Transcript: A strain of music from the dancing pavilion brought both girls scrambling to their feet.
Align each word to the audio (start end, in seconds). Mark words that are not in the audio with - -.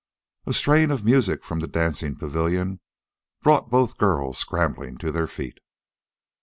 A 0.47 0.53
strain 0.53 0.89
of 0.89 1.05
music 1.05 1.43
from 1.43 1.59
the 1.59 1.67
dancing 1.67 2.15
pavilion 2.15 2.79
brought 3.43 3.69
both 3.69 3.99
girls 3.99 4.39
scrambling 4.39 4.97
to 4.97 5.11
their 5.11 5.27
feet. 5.27 5.59